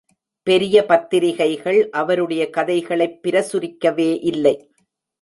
[0.43, 4.71] பெரிய பத்திரிகைகள், அவருடைய கதைகளைப் பிரசுரிக்கவே இல்லை.